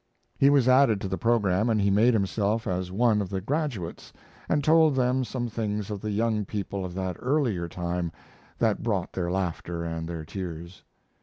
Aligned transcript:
He 0.39 0.49
was 0.49 0.67
added 0.67 0.99
to 1.01 1.07
the 1.07 1.19
program, 1.19 1.69
and 1.69 1.79
he 1.79 1.91
made 1.91 2.15
himself 2.15 2.65
as 2.65 2.91
one 2.91 3.21
of 3.21 3.29
the 3.29 3.39
graduates, 3.39 4.11
and 4.49 4.63
told 4.63 4.95
them 4.95 5.23
some 5.23 5.47
things 5.47 5.91
of 5.91 6.01
the 6.01 6.09
young 6.09 6.43
people 6.43 6.83
of 6.83 6.95
that 6.95 7.17
earlier 7.19 7.67
time 7.67 8.11
that 8.57 8.81
brought 8.81 9.13
their 9.13 9.29
laughter 9.29 9.83
and 9.83 10.09
their 10.09 10.25
tears. 10.25 10.81